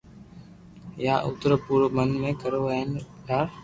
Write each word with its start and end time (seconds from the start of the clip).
يا 1.05 1.15
ٿرو 1.39 1.57
پورو 1.65 1.87
من 1.95 2.09
ھي 2.23 2.31
ڪرو 2.41 2.61
ھي 2.73 2.81
يار 3.27 3.47